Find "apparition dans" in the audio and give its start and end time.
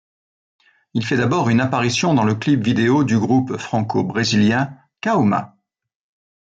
1.61-2.23